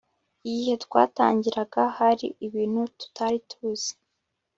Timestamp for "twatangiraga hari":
0.85-2.27